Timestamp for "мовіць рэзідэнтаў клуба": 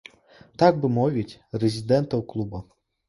0.95-2.65